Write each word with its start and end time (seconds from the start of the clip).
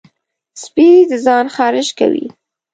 سپي 0.61 0.89
د 1.09 1.11
ځان 1.25 1.45
خارش 1.55 1.89
کوي. 1.99 2.25